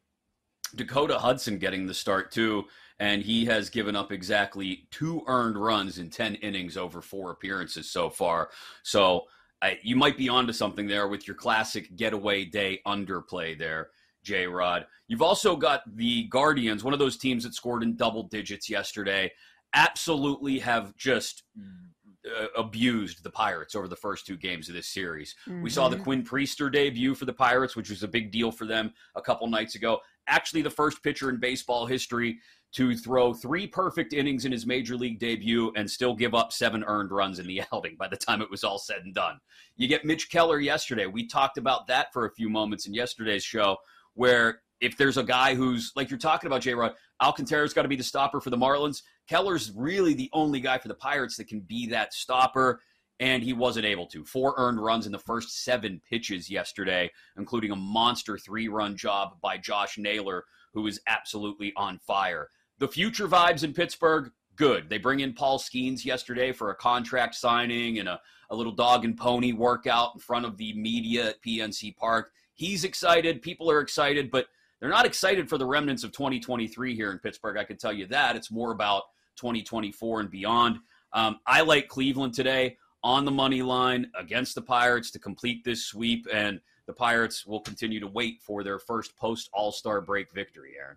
Dakota 0.74 1.18
Hudson 1.18 1.58
getting 1.58 1.86
the 1.86 1.94
start 1.94 2.32
too, 2.32 2.64
and 2.98 3.22
he 3.22 3.44
has 3.46 3.70
given 3.70 3.94
up 3.94 4.12
exactly 4.12 4.88
two 4.90 5.22
earned 5.26 5.56
runs 5.56 5.98
in 5.98 6.10
ten 6.10 6.34
innings 6.36 6.76
over 6.76 7.00
four 7.00 7.30
appearances 7.30 7.90
so 7.90 8.10
far. 8.10 8.50
So 8.82 9.24
I, 9.62 9.78
you 9.82 9.96
might 9.96 10.18
be 10.18 10.28
onto 10.28 10.52
something 10.52 10.86
there 10.86 11.08
with 11.08 11.26
your 11.26 11.36
classic 11.36 11.94
getaway 11.96 12.44
day 12.44 12.80
underplay 12.86 13.58
there. 13.58 13.90
J 14.24 14.46
Rod. 14.46 14.86
You've 15.06 15.22
also 15.22 15.54
got 15.54 15.82
the 15.96 16.24
Guardians, 16.24 16.82
one 16.82 16.94
of 16.94 16.98
those 16.98 17.18
teams 17.18 17.44
that 17.44 17.54
scored 17.54 17.82
in 17.82 17.94
double 17.94 18.24
digits 18.24 18.68
yesterday. 18.68 19.30
Absolutely 19.74 20.58
have 20.60 20.96
just 20.96 21.44
mm. 21.58 21.90
Uh, 22.26 22.46
abused 22.56 23.22
the 23.22 23.30
Pirates 23.30 23.74
over 23.74 23.88
the 23.88 23.96
first 23.96 24.26
two 24.26 24.36
games 24.36 24.68
of 24.68 24.74
this 24.74 24.88
series. 24.88 25.34
Mm-hmm. 25.48 25.62
We 25.62 25.70
saw 25.70 25.88
the 25.88 25.96
mm-hmm. 25.96 26.04
Quinn 26.04 26.24
Priester 26.24 26.72
debut 26.72 27.14
for 27.14 27.24
the 27.24 27.32
Pirates, 27.32 27.76
which 27.76 27.90
was 27.90 28.02
a 28.02 28.08
big 28.08 28.30
deal 28.30 28.50
for 28.50 28.66
them 28.66 28.92
a 29.14 29.22
couple 29.22 29.46
nights 29.46 29.74
ago. 29.74 30.00
Actually, 30.26 30.62
the 30.62 30.70
first 30.70 31.02
pitcher 31.02 31.28
in 31.28 31.38
baseball 31.38 31.86
history 31.86 32.38
to 32.74 32.96
throw 32.96 33.32
three 33.32 33.66
perfect 33.66 34.12
innings 34.12 34.44
in 34.44 34.52
his 34.52 34.66
major 34.66 34.96
league 34.96 35.20
debut 35.20 35.72
and 35.76 35.88
still 35.88 36.14
give 36.14 36.34
up 36.34 36.52
seven 36.52 36.82
earned 36.86 37.12
runs 37.12 37.38
in 37.38 37.46
the 37.46 37.62
outing 37.72 37.96
by 37.96 38.08
the 38.08 38.16
time 38.16 38.42
it 38.42 38.50
was 38.50 38.64
all 38.64 38.78
said 38.78 39.02
and 39.04 39.14
done. 39.14 39.38
You 39.76 39.86
get 39.86 40.04
Mitch 40.04 40.30
Keller 40.30 40.58
yesterday. 40.58 41.06
We 41.06 41.26
talked 41.26 41.58
about 41.58 41.86
that 41.86 42.12
for 42.12 42.26
a 42.26 42.32
few 42.32 42.48
moments 42.48 42.86
in 42.86 42.94
yesterday's 42.94 43.44
show, 43.44 43.76
where 44.14 44.60
if 44.84 44.96
there's 44.96 45.16
a 45.16 45.24
guy 45.24 45.54
who's 45.54 45.92
like 45.96 46.10
you're 46.10 46.18
talking 46.18 46.46
about, 46.46 46.60
J 46.60 46.74
Rod, 46.74 46.94
Alcantara's 47.22 47.72
got 47.72 47.82
to 47.82 47.88
be 47.88 47.96
the 47.96 48.02
stopper 48.02 48.40
for 48.40 48.50
the 48.50 48.56
Marlins. 48.56 49.02
Keller's 49.28 49.72
really 49.74 50.14
the 50.14 50.30
only 50.32 50.60
guy 50.60 50.78
for 50.78 50.88
the 50.88 50.94
Pirates 50.94 51.36
that 51.36 51.48
can 51.48 51.60
be 51.60 51.86
that 51.88 52.12
stopper, 52.12 52.80
and 53.20 53.42
he 53.42 53.52
wasn't 53.52 53.86
able 53.86 54.06
to. 54.08 54.24
Four 54.24 54.54
earned 54.58 54.82
runs 54.82 55.06
in 55.06 55.12
the 55.12 55.18
first 55.18 55.64
seven 55.64 56.00
pitches 56.08 56.50
yesterday, 56.50 57.10
including 57.36 57.70
a 57.70 57.76
monster 57.76 58.36
three 58.36 58.68
run 58.68 58.96
job 58.96 59.40
by 59.40 59.56
Josh 59.56 59.96
Naylor, 59.96 60.44
who 60.74 60.86
is 60.86 61.00
absolutely 61.06 61.72
on 61.76 61.98
fire. 61.98 62.50
The 62.78 62.88
future 62.88 63.28
vibes 63.28 63.64
in 63.64 63.72
Pittsburgh, 63.72 64.30
good. 64.56 64.90
They 64.90 64.98
bring 64.98 65.20
in 65.20 65.32
Paul 65.32 65.58
Skenes 65.58 66.04
yesterday 66.04 66.52
for 66.52 66.70
a 66.70 66.74
contract 66.74 67.36
signing 67.36 67.98
and 68.00 68.08
a, 68.08 68.20
a 68.50 68.56
little 68.56 68.72
dog 68.72 69.04
and 69.04 69.16
pony 69.16 69.52
workout 69.52 70.10
in 70.14 70.20
front 70.20 70.44
of 70.44 70.56
the 70.56 70.74
media 70.74 71.30
at 71.30 71.42
PNC 71.42 71.96
Park. 71.96 72.32
He's 72.54 72.84
excited. 72.84 73.42
People 73.42 73.70
are 73.70 73.80
excited, 73.80 74.30
but 74.30 74.46
they're 74.84 74.90
not 74.90 75.06
excited 75.06 75.48
for 75.48 75.56
the 75.56 75.64
remnants 75.64 76.04
of 76.04 76.12
2023 76.12 76.94
here 76.94 77.10
in 77.10 77.18
Pittsburgh. 77.18 77.56
I 77.56 77.64
can 77.64 77.78
tell 77.78 77.90
you 77.90 78.06
that. 78.08 78.36
It's 78.36 78.50
more 78.50 78.70
about 78.70 79.04
2024 79.36 80.20
and 80.20 80.30
beyond. 80.30 80.76
Um, 81.14 81.38
I 81.46 81.62
like 81.62 81.88
Cleveland 81.88 82.34
today 82.34 82.76
on 83.02 83.24
the 83.24 83.30
money 83.30 83.62
line 83.62 84.10
against 84.14 84.54
the 84.54 84.60
Pirates 84.60 85.10
to 85.12 85.18
complete 85.18 85.64
this 85.64 85.86
sweep, 85.86 86.26
and 86.30 86.60
the 86.86 86.92
Pirates 86.92 87.46
will 87.46 87.60
continue 87.60 87.98
to 87.98 88.08
wait 88.08 88.42
for 88.42 88.62
their 88.62 88.78
first 88.78 89.16
post 89.16 89.48
All 89.54 89.72
Star 89.72 90.02
break 90.02 90.30
victory, 90.34 90.74
Erin. 90.78 90.96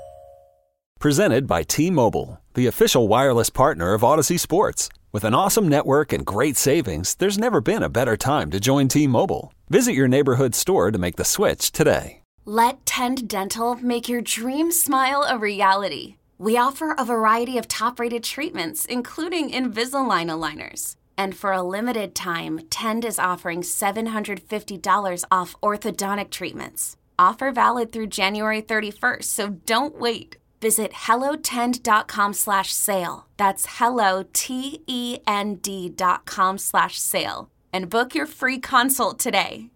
Presented 1.01 1.47
by 1.47 1.63
T 1.63 1.89
Mobile, 1.89 2.39
the 2.53 2.67
official 2.67 3.07
wireless 3.07 3.49
partner 3.49 3.95
of 3.95 4.03
Audacy 4.03 4.39
Sports. 4.39 4.87
With 5.11 5.23
an 5.23 5.33
awesome 5.33 5.67
network 5.67 6.13
and 6.13 6.23
great 6.23 6.57
savings, 6.57 7.15
there's 7.15 7.39
never 7.39 7.59
been 7.59 7.81
a 7.81 7.89
better 7.89 8.15
time 8.15 8.51
to 8.51 8.59
join 8.59 8.87
T 8.87 9.07
Mobile. 9.07 9.51
Visit 9.67 9.93
your 9.93 10.07
neighborhood 10.07 10.53
store 10.53 10.91
to 10.91 10.99
make 10.99 11.15
the 11.15 11.25
switch 11.25 11.71
today. 11.71 12.21
Let 12.45 12.85
Tend 12.85 13.27
Dental 13.27 13.77
make 13.77 14.07
your 14.07 14.21
dream 14.21 14.71
smile 14.71 15.25
a 15.27 15.39
reality. 15.39 16.17
We 16.37 16.55
offer 16.55 16.91
a 16.95 17.03
variety 17.03 17.57
of 17.57 17.67
top 17.67 17.99
rated 17.99 18.23
treatments, 18.23 18.85
including 18.85 19.49
Invisalign 19.49 20.29
aligners. 20.29 20.97
And 21.17 21.35
for 21.35 21.51
a 21.51 21.63
limited 21.63 22.13
time, 22.13 22.59
Tend 22.69 23.05
is 23.05 23.17
offering 23.17 23.63
$750 23.63 25.23
off 25.31 25.55
orthodontic 25.63 26.29
treatments. 26.29 26.95
Offer 27.17 27.51
valid 27.53 27.91
through 27.91 28.07
January 28.07 28.61
31st, 28.61 29.23
so 29.23 29.49
don't 29.49 29.99
wait. 29.99 30.37
Visit 30.61 30.91
hellotend.com 30.91 32.33
slash 32.33 32.71
sale. 32.71 33.27
That's 33.37 33.65
hello, 33.79 34.25
T-E-N-D 34.31 35.89
dot 35.89 36.25
com 36.25 36.57
slash 36.57 36.99
sale. 36.99 37.49
And 37.73 37.89
book 37.89 38.13
your 38.13 38.27
free 38.27 38.59
consult 38.59 39.17
today. 39.17 39.71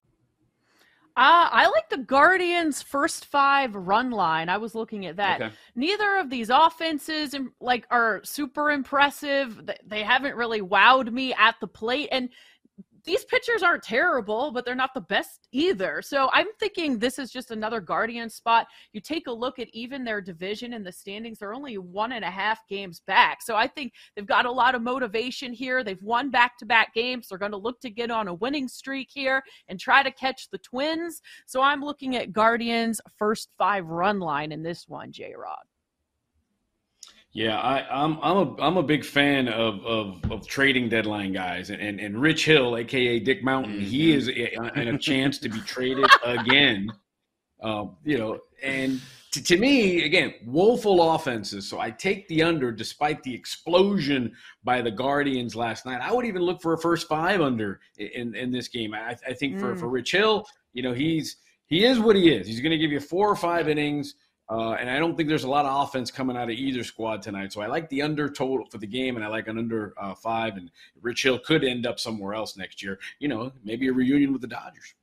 Uh, 1.18 1.48
I 1.50 1.68
like 1.68 1.90
the 1.90 1.98
Guardians' 1.98 2.82
first 2.82 3.26
five 3.26 3.74
run 3.74 4.12
line. 4.12 4.50
I 4.50 4.58
was 4.58 4.76
looking 4.76 5.06
at 5.06 5.16
that. 5.16 5.42
Okay. 5.42 5.54
Neither 5.74 6.18
of 6.18 6.30
these 6.30 6.50
offenses 6.50 7.34
like 7.62 7.88
are 7.90 8.20
super 8.26 8.70
impressive. 8.70 9.62
They 9.88 10.04
haven't 10.04 10.36
really 10.36 10.62
wowed 10.62 11.10
me 11.12 11.34
at 11.34 11.56
the 11.62 11.68
plate, 11.68 12.10
and 12.12 12.30
these 13.06 13.24
pitchers 13.26 13.64
aren't 13.64 13.84
terrible, 13.84 14.52
but 14.52 14.66
they're 14.66 14.76
not 14.76 14.94
the 14.94 15.02
best 15.02 15.48
either. 15.52 16.02
So 16.02 16.30
I'm 16.34 16.48
thinking 16.60 16.98
this 16.98 17.20
is 17.20 17.32
just 17.32 17.52
another 17.52 17.80
Guardian 17.80 18.30
spot. 18.30 18.68
You 18.94 19.02
take 19.02 19.28
a 19.28 19.32
look 19.32 19.60
at 19.60 19.68
even 19.74 20.04
their 20.04 20.22
division 20.22 20.74
and 20.74 20.86
the 20.86 20.92
standings, 20.92 21.40
they're 21.40 21.54
only 21.54 21.78
one 21.78 22.14
and 22.14 22.26
a 22.26 22.32
half 22.32 22.68
games 22.68 23.02
back. 23.06 23.42
So 23.42 23.56
I 23.56 23.68
think 23.68 23.94
they've 24.16 24.26
got 24.26 24.46
a 24.46 24.52
lot 24.52 24.76
of 24.76 24.82
motivation 24.82 25.54
here. 25.54 25.84
They've 25.84 26.02
won 26.02 26.32
back 26.32 26.58
to 26.60 26.66
back 26.66 26.94
games. 26.94 27.28
They're 27.28 27.38
going 27.38 27.52
to 27.52 27.58
look 27.58 27.80
to 27.82 27.90
get 27.90 28.12
on 28.12 28.28
a 28.28 28.34
winning 28.34 28.68
streak 28.68 29.10
here 29.12 29.44
and 29.68 29.80
try 29.80 30.04
to 30.04 30.12
catch 30.12 30.50
the 30.50 30.58
Twins. 30.58 31.22
So 31.46 31.62
I'm 31.62 31.82
looking 31.82 32.16
at 32.16 32.34
Guardians' 32.34 33.02
first 33.18 33.50
five 33.58 33.86
run 33.86 34.20
line 34.20 34.52
in 34.52 34.64
this 34.64 34.88
one, 34.88 35.12
J 35.12 35.34
Rod. 35.38 35.64
Yeah, 37.36 37.60
I, 37.60 37.80
am 38.04 38.18
I'm, 38.24 38.24
I'm 38.24 38.38
a 38.38 38.62
I'm 38.62 38.78
a 38.78 38.84
big 38.84 39.04
fan 39.04 39.50
of 39.50 39.86
of, 39.86 40.32
of 40.32 40.48
trading 40.48 40.88
deadline 40.88 41.34
guys, 41.34 41.70
and, 41.70 41.82
and, 41.82 42.00
and 42.00 42.22
Rich 42.22 42.46
Hill, 42.46 42.78
aka 42.78 43.20
Dick 43.20 43.44
Mountain, 43.44 43.74
mm-hmm. 43.74 43.86
he 43.86 44.14
is 44.14 44.30
in 44.30 44.88
a 44.88 44.98
chance 44.98 45.38
to 45.40 45.50
be 45.50 45.60
traded 45.60 46.10
again. 46.24 46.90
Uh, 47.62 47.88
you 48.06 48.18
know, 48.18 48.40
and 48.64 49.02
to, 49.34 49.44
to, 49.44 49.58
me, 49.58 50.06
again, 50.06 50.34
woeful 50.46 51.14
offenses. 51.14 51.68
So 51.68 51.78
I 51.78 51.92
take 51.92 52.26
the 52.30 52.42
under, 52.42 52.72
despite 52.72 53.22
the 53.24 53.36
explosion 53.36 54.34
by 54.64 54.82
the 54.82 54.92
Guardians 54.92 55.58
last 55.58 55.86
night. 55.86 56.00
I 56.02 56.14
would 56.14 56.26
even 56.26 56.42
look 56.42 56.62
for 56.62 56.72
a 56.72 56.78
first 56.78 57.10
five 57.10 57.42
under 57.42 57.82
in 57.98 58.34
in 58.34 58.50
this 58.50 58.70
game. 58.70 58.94
I, 58.94 59.18
I 59.28 59.34
think 59.34 59.60
for 59.60 59.76
mm. 59.76 59.80
for 59.80 59.90
Rich 59.90 60.14
Hill, 60.14 60.46
you 60.72 60.84
know, 60.84 60.94
he's 60.94 61.36
he 61.66 61.84
is 61.84 62.00
what 62.00 62.16
he 62.16 62.34
is. 62.34 62.48
He's 62.48 62.62
going 62.62 62.72
to 62.72 62.78
give 62.78 62.94
you 62.94 63.02
four 63.02 63.30
or 63.30 63.36
five 63.36 63.68
innings 63.68 64.16
uh, 64.50 64.72
and 64.74 64.90
I 64.90 65.00
don't 65.00 65.18
think 65.18 65.28
there's 65.28 65.44
a 65.44 65.50
lot 65.50 65.66
of 65.66 65.88
offense 65.88 66.12
coming 66.12 66.38
out 66.38 66.44
of 66.44 66.52
either 66.52 66.84
squad 66.84 67.22
tonight. 67.24 67.52
So 67.52 67.62
I 67.62 67.68
like 67.68 67.90
the 67.90 68.04
under 68.04 68.30
total 68.30 68.68
for 68.70 68.78
the 68.78 68.88
game, 68.88 69.16
and 69.16 69.26
I 69.26 69.28
like 69.28 69.48
an 69.48 69.58
under 69.58 69.94
uh, 70.00 70.14
five. 70.14 70.56
And 70.56 70.70
Rich 71.02 71.24
Hill 71.24 71.40
could 71.40 71.64
end 71.64 71.88
up 71.88 72.00
somewhere 72.00 72.36
else 72.36 72.56
next 72.56 72.84
year. 72.84 73.00
You 73.20 73.28
know, 73.28 73.52
maybe 73.64 73.88
a 73.88 73.94
reunion 73.94 74.34
with 74.34 74.42
the 74.42 74.48
Dodgers. 74.48 74.94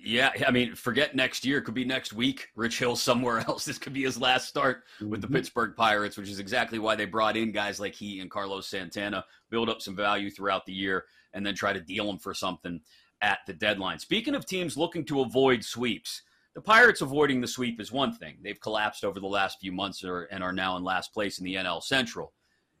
Yeah, 0.00 0.30
I 0.46 0.50
mean, 0.50 0.74
forget 0.74 1.14
next 1.14 1.44
year. 1.44 1.58
It 1.58 1.62
could 1.62 1.74
be 1.74 1.84
next 1.84 2.14
week. 2.14 2.48
Rich 2.54 2.78
Hill 2.78 2.96
somewhere 2.96 3.40
else. 3.48 3.66
This 3.66 3.78
could 3.78 3.92
be 3.92 4.04
his 4.04 4.18
last 4.18 4.48
start 4.48 4.84
with 5.00 5.20
the 5.20 5.26
mm-hmm. 5.26 5.36
Pittsburgh 5.36 5.76
Pirates, 5.76 6.16
which 6.16 6.30
is 6.30 6.38
exactly 6.38 6.78
why 6.78 6.94
they 6.96 7.04
brought 7.04 7.36
in 7.36 7.52
guys 7.52 7.78
like 7.78 7.94
he 7.94 8.20
and 8.20 8.30
Carlos 8.30 8.66
Santana, 8.68 9.24
build 9.50 9.68
up 9.68 9.82
some 9.82 9.96
value 9.96 10.30
throughout 10.30 10.64
the 10.64 10.72
year, 10.72 11.04
and 11.34 11.44
then 11.44 11.54
try 11.54 11.74
to 11.74 11.80
deal 11.80 12.06
them 12.06 12.18
for 12.18 12.32
something 12.32 12.80
at 13.20 13.40
the 13.46 13.52
deadline. 13.52 13.98
Speaking 13.98 14.34
of 14.34 14.46
teams 14.46 14.78
looking 14.78 15.04
to 15.06 15.20
avoid 15.20 15.62
sweeps, 15.62 16.22
the 16.58 16.62
Pirates 16.62 17.02
avoiding 17.02 17.40
the 17.40 17.46
sweep 17.46 17.80
is 17.80 17.92
one 17.92 18.12
thing. 18.12 18.36
They've 18.42 18.58
collapsed 18.58 19.04
over 19.04 19.20
the 19.20 19.28
last 19.28 19.60
few 19.60 19.70
months 19.70 20.02
and 20.02 20.42
are 20.42 20.52
now 20.52 20.76
in 20.76 20.82
last 20.82 21.14
place 21.14 21.38
in 21.38 21.44
the 21.44 21.54
NL 21.54 21.80
Central. 21.80 22.32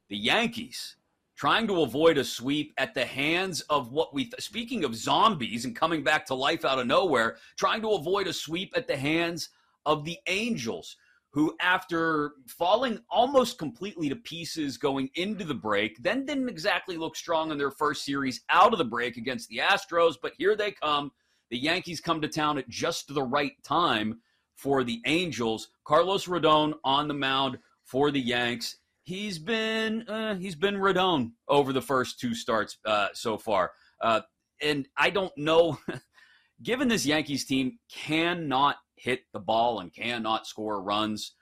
The 0.08 0.16
Yankees 0.16 0.96
trying 1.36 1.68
to 1.68 1.82
avoid 1.82 2.18
a 2.18 2.24
sweep 2.24 2.74
at 2.76 2.92
the 2.92 3.04
hands 3.04 3.60
of 3.70 3.92
what 3.92 4.12
we 4.12 4.24
th- 4.24 4.42
speaking 4.42 4.82
of 4.82 4.96
zombies 4.96 5.64
and 5.64 5.76
coming 5.76 6.02
back 6.02 6.26
to 6.26 6.34
life 6.34 6.64
out 6.64 6.80
of 6.80 6.88
nowhere, 6.88 7.36
trying 7.56 7.80
to 7.80 7.90
avoid 7.90 8.26
a 8.26 8.32
sweep 8.32 8.72
at 8.74 8.88
the 8.88 8.96
hands 8.96 9.50
of 9.86 10.04
the 10.04 10.18
Angels 10.26 10.96
who 11.30 11.54
after 11.60 12.32
falling 12.48 12.98
almost 13.08 13.58
completely 13.58 14.08
to 14.08 14.16
pieces 14.16 14.76
going 14.76 15.08
into 15.14 15.44
the 15.44 15.54
break, 15.54 16.02
then 16.02 16.26
didn't 16.26 16.48
exactly 16.48 16.96
look 16.96 17.14
strong 17.14 17.52
in 17.52 17.58
their 17.58 17.70
first 17.70 18.04
series 18.04 18.40
out 18.50 18.72
of 18.72 18.78
the 18.78 18.84
break 18.84 19.16
against 19.16 19.48
the 19.48 19.58
Astros, 19.58 20.16
but 20.20 20.32
here 20.36 20.56
they 20.56 20.72
come 20.72 21.12
the 21.50 21.58
Yankees 21.58 22.00
come 22.00 22.20
to 22.20 22.28
town 22.28 22.58
at 22.58 22.68
just 22.68 23.12
the 23.12 23.22
right 23.22 23.52
time 23.64 24.20
for 24.54 24.84
the 24.84 25.00
Angels. 25.06 25.68
Carlos 25.84 26.26
Rodon 26.26 26.74
on 26.84 27.08
the 27.08 27.14
mound 27.14 27.58
for 27.84 28.10
the 28.10 28.20
Yanks. 28.20 28.76
He's 29.02 29.38
been 29.38 30.06
uh, 30.08 30.36
he's 30.36 30.56
been 30.56 30.76
Rodon 30.76 31.32
over 31.48 31.72
the 31.72 31.80
first 31.80 32.20
two 32.20 32.34
starts 32.34 32.76
uh, 32.84 33.08
so 33.14 33.38
far, 33.38 33.70
uh, 34.02 34.20
and 34.60 34.86
I 34.96 35.10
don't 35.10 35.36
know. 35.36 35.78
given 36.62 36.88
this 36.88 37.06
Yankees 37.06 37.44
team 37.44 37.78
cannot 37.90 38.76
hit 38.96 39.20
the 39.32 39.40
ball 39.40 39.80
and 39.80 39.94
cannot 39.94 40.46
score 40.46 40.82
runs, 40.82 41.34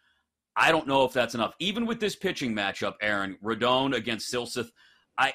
I 0.55 0.71
don't 0.71 0.87
know 0.87 1.05
if 1.05 1.13
that's 1.13 1.35
enough. 1.35 1.55
Even 1.59 1.87
with 1.87 2.01
this 2.01 2.17
pitching 2.17 2.55
matchup, 2.55 2.95
Erin 3.01 3.37
Rodon 3.43 3.95
against 3.95 4.33
Silseth, 4.33 4.69
I 5.19 5.35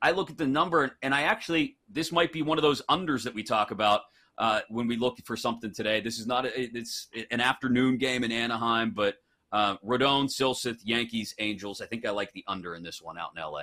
I 0.00 0.12
look 0.12 0.30
at 0.30 0.38
the 0.38 0.46
number 0.46 0.90
and 1.02 1.14
I 1.14 1.22
actually 1.22 1.76
this 1.90 2.12
might 2.12 2.32
be 2.32 2.42
one 2.42 2.58
of 2.58 2.62
those 2.62 2.82
unders 2.90 3.24
that 3.24 3.34
we 3.34 3.42
talk 3.42 3.70
about 3.70 4.02
uh, 4.38 4.60
when 4.68 4.86
we 4.86 4.96
look 4.96 5.18
for 5.24 5.36
something 5.36 5.72
today. 5.72 6.00
This 6.00 6.18
is 6.18 6.26
not 6.26 6.46
a, 6.46 6.60
it's 6.60 7.08
an 7.30 7.40
afternoon 7.40 7.98
game 7.98 8.22
in 8.22 8.30
Anaheim, 8.30 8.92
but 8.94 9.16
uh, 9.50 9.76
Rodon, 9.78 10.28
Silseth, 10.28 10.78
Yankees, 10.84 11.34
Angels. 11.38 11.80
I 11.80 11.86
think 11.86 12.06
I 12.06 12.10
like 12.10 12.32
the 12.32 12.44
under 12.46 12.74
in 12.74 12.82
this 12.82 13.02
one 13.02 13.18
out 13.18 13.30
in 13.36 13.42
LA. 13.42 13.62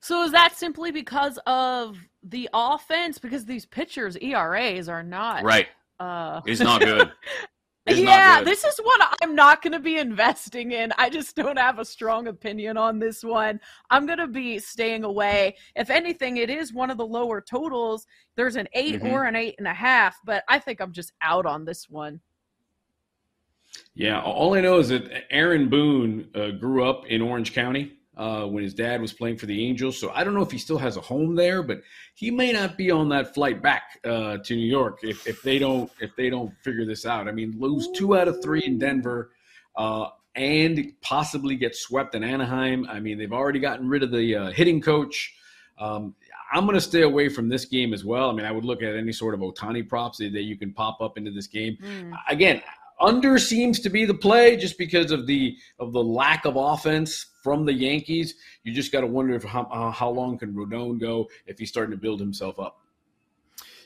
So 0.00 0.22
is 0.22 0.32
that 0.32 0.56
simply 0.56 0.90
because 0.90 1.38
of 1.46 1.98
the 2.22 2.48
offense? 2.52 3.18
Because 3.18 3.44
these 3.44 3.66
pitchers' 3.66 4.16
ERAs 4.16 4.88
are 4.88 5.02
not 5.02 5.44
right. 5.44 5.68
Uh, 5.98 6.40
it's 6.46 6.60
not 6.60 6.80
good. 6.80 7.12
yeah, 7.98 8.42
this 8.42 8.64
is 8.64 8.78
what 8.82 9.16
I'm 9.22 9.34
not 9.34 9.62
going 9.62 9.72
to 9.72 9.80
be 9.80 9.98
investing 9.98 10.72
in. 10.72 10.92
I 10.98 11.10
just 11.10 11.36
don't 11.36 11.58
have 11.58 11.78
a 11.78 11.84
strong 11.84 12.28
opinion 12.28 12.76
on 12.76 12.98
this 12.98 13.22
one. 13.22 13.60
I'm 13.90 14.06
going 14.06 14.18
to 14.18 14.26
be 14.26 14.58
staying 14.58 15.04
away. 15.04 15.56
If 15.76 15.90
anything, 15.90 16.38
it 16.38 16.50
is 16.50 16.72
one 16.72 16.90
of 16.90 16.98
the 16.98 17.06
lower 17.06 17.40
totals. 17.40 18.06
There's 18.36 18.56
an 18.56 18.68
8 18.72 18.96
mm-hmm. 18.96 19.06
or 19.08 19.24
an 19.24 19.36
eight 19.36 19.54
and 19.58 19.66
a 19.66 19.74
half, 19.74 20.16
but 20.24 20.44
I 20.48 20.58
think 20.58 20.80
I'm 20.80 20.92
just 20.92 21.12
out 21.22 21.46
on 21.46 21.64
this 21.64 21.88
one. 21.88 22.20
Yeah, 23.94 24.20
all 24.20 24.54
I 24.54 24.60
know 24.60 24.78
is 24.78 24.88
that 24.88 25.32
Aaron 25.32 25.68
Boone 25.68 26.28
uh, 26.34 26.50
grew 26.50 26.84
up 26.84 27.06
in 27.06 27.20
Orange 27.20 27.52
County 27.52 27.99
uh, 28.20 28.44
when 28.44 28.62
his 28.62 28.74
dad 28.74 29.00
was 29.00 29.14
playing 29.14 29.38
for 29.38 29.46
the 29.46 29.66
Angels. 29.66 29.98
So 29.98 30.10
I 30.10 30.24
don't 30.24 30.34
know 30.34 30.42
if 30.42 30.50
he 30.50 30.58
still 30.58 30.76
has 30.76 30.98
a 30.98 31.00
home 31.00 31.34
there, 31.34 31.62
but 31.62 31.80
he 32.14 32.30
may 32.30 32.52
not 32.52 32.76
be 32.76 32.90
on 32.90 33.08
that 33.08 33.32
flight 33.32 33.62
back 33.62 33.98
uh, 34.04 34.36
to 34.36 34.54
New 34.54 34.68
York 34.68 34.98
if, 35.02 35.26
if 35.26 35.40
they 35.42 35.58
don't 35.58 35.90
if 36.00 36.14
they 36.16 36.28
don't 36.28 36.52
figure 36.62 36.84
this 36.84 37.06
out. 37.06 37.28
I 37.28 37.32
mean, 37.32 37.56
lose 37.58 37.88
two 37.94 38.16
out 38.16 38.28
of 38.28 38.42
three 38.42 38.62
in 38.64 38.78
Denver. 38.78 39.30
Uh, 39.74 40.08
and 40.36 40.92
possibly 41.00 41.56
get 41.56 41.74
swept 41.74 42.14
in 42.14 42.22
Anaheim. 42.22 42.86
I 42.88 43.00
mean, 43.00 43.18
they've 43.18 43.32
already 43.32 43.58
gotten 43.58 43.88
rid 43.88 44.04
of 44.04 44.12
the 44.12 44.36
uh, 44.36 44.50
hitting 44.52 44.80
coach. 44.80 45.34
Um, 45.78 46.14
I'm 46.52 46.66
going 46.66 46.74
to 46.74 46.80
stay 46.80 47.02
away 47.02 47.28
from 47.28 47.48
this 47.48 47.64
game 47.64 47.92
as 47.92 48.04
well. 48.04 48.30
I 48.30 48.32
mean, 48.32 48.46
I 48.46 48.52
would 48.52 48.64
look 48.64 48.82
at 48.82 48.94
any 48.94 49.12
sort 49.12 49.34
of 49.34 49.40
Ohtani 49.40 49.88
props 49.88 50.18
that, 50.18 50.30
you 50.30 50.56
can 50.56 50.72
pop 50.72 51.00
up 51.00 51.18
into 51.18 51.30
this 51.30 51.46
game. 51.46 51.78
Mm. 51.82 52.12
Again, 52.28 52.62
under 53.00 53.38
seems 53.38 53.80
to 53.80 53.90
be 53.90 54.04
the 54.04 54.14
play 54.14 54.56
just 54.56 54.78
because 54.78 55.10
of 55.10 55.26
the 55.26 55.56
of 55.78 55.92
the 55.92 56.02
lack 56.02 56.44
of 56.44 56.56
offense 56.56 57.26
from 57.42 57.64
the 57.64 57.72
Yankees. 57.72 58.34
You 58.62 58.72
just 58.72 58.92
got 58.92 59.00
to 59.00 59.06
wonder 59.06 59.34
if 59.34 59.42
how, 59.42 59.62
uh, 59.64 59.90
how 59.90 60.10
long 60.10 60.38
can 60.38 60.54
Rodon 60.54 61.00
go 61.00 61.28
if 61.46 61.58
he's 61.58 61.70
starting 61.70 61.92
to 61.92 62.00
build 62.00 62.20
himself 62.20 62.58
up. 62.58 62.80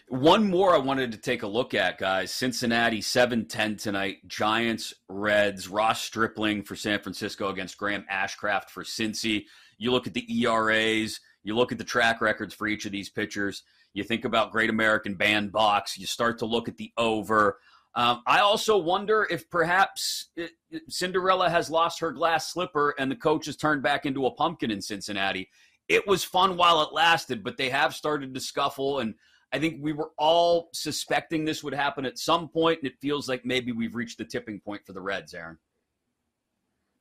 One 0.09 0.51
more 0.51 0.75
I 0.75 0.79
wanted 0.79 1.13
to 1.13 1.19
take 1.19 1.45
a 1.45 1.47
look 1.47 1.73
at, 1.73 1.99
guys. 1.99 2.31
Cincinnati 2.31 3.01
7 3.01 3.47
10 3.47 3.77
tonight. 3.77 4.29
Giants, 4.29 4.93
Reds, 5.09 5.67
Ross 5.69 6.03
Stripling 6.03 6.63
for 6.63 6.77
San 6.77 7.01
Francisco 7.01 7.49
against 7.49 7.79
Graham 7.79 8.05
Ashcraft 8.13 8.69
for 8.69 8.85
Cincy. 8.85 9.47
You 9.79 9.93
look 9.93 10.07
at 10.07 10.13
the 10.13 10.27
ERAs, 10.43 11.21
you 11.43 11.57
look 11.57 11.73
at 11.73 11.79
the 11.79 11.85
track 11.85 12.21
records 12.21 12.53
for 12.53 12.67
each 12.67 12.85
of 12.85 12.93
these 12.93 13.09
pitchers. 13.09 13.63
You 13.95 14.05
think 14.05 14.25
about 14.25 14.53
Great 14.53 14.71
American 14.71 15.15
Bandbox. 15.15 15.97
You 15.97 16.07
start 16.07 16.39
to 16.41 16.47
look 16.47 16.69
at 16.69 16.77
the 16.77 16.93
over. 16.99 17.59
Um, 17.97 18.23
I 18.27 18.41
also 18.41 18.77
wonder 18.77 19.27
if 19.31 19.49
perhaps 19.51 20.31
it, 20.37 20.51
it, 20.71 20.83
Cinderella 20.89 21.49
has 21.49 21.71
lost 21.71 22.01
her 22.01 22.11
glass 22.11 22.53
slipper 22.53 22.95
and 22.99 23.11
the 23.11 23.17
coach 23.17 23.47
has 23.47 23.57
turned 23.57 23.83
back 23.83 24.05
into 24.05 24.27
a 24.27 24.35
pumpkin 24.35 24.71
in 24.71 24.83
Cincinnati. 24.83 25.49
It 25.89 26.07
was 26.07 26.25
fun 26.25 26.57
while 26.57 26.83
it 26.83 26.93
lasted, 26.93 27.45
but 27.45 27.57
they 27.57 27.71
have 27.71 27.95
started 27.95 28.35
to 28.35 28.41
scuffle 28.41 28.99
and 28.99 29.15
I 29.55 29.61
think 29.61 29.79
we 29.81 29.93
were 29.93 30.11
all 30.19 30.71
suspecting 30.73 31.45
this 31.45 31.63
would 31.63 31.75
happen 31.75 32.05
at 32.05 32.19
some 32.19 32.49
point, 32.49 32.81
and 32.83 32.91
it 32.91 32.99
feels 33.01 33.29
like 33.29 33.45
maybe 33.45 33.71
we've 33.71 33.95
reached 33.95 34.19
the 34.19 34.25
tipping 34.25 34.59
point 34.59 34.85
for 34.85 34.93
the 34.93 35.01
Reds, 35.01 35.33
Erin. 35.33 35.59